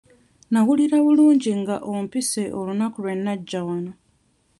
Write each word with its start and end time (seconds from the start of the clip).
Nnawulira 0.47 0.97
bulungi 1.05 1.51
nga 1.61 1.75
ompise 1.93 2.43
olunaku 2.59 2.97
lwe 3.03 3.13
nnajja 3.17 3.59
wano. 3.67 3.91